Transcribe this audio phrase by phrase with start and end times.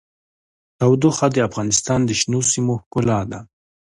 [0.79, 3.39] تودوخه د افغانستان د شنو سیمو ښکلا ده.